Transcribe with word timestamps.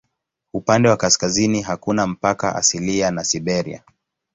Upande 0.53 0.89
wa 0.89 0.97
kaskazini 0.97 1.61
hakuna 1.61 2.07
mpaka 2.07 2.55
asilia 2.55 3.11
na 3.11 3.23
Siberia. 3.23 3.83